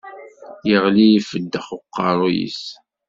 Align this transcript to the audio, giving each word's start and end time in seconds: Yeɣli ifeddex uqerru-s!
Yeɣli 0.69 1.05
ifeddex 1.11 1.67
uqerru-s! 1.77 2.61